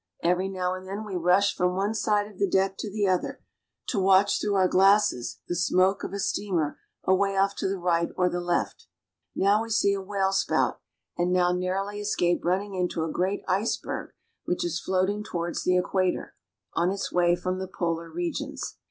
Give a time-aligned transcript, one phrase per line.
[0.23, 3.39] Every now and then we rush from one side of the deck to the other,
[3.89, 8.09] to watch through our glasses the smoke of a steamer away off to the right
[8.17, 8.87] or the left.
[9.35, 10.79] Now we see a whale spout,
[11.19, 14.13] and now narrowly escape running into a great iceberg
[14.45, 16.33] which is floating towards the Equator,
[16.73, 18.77] on its way from the polar regions.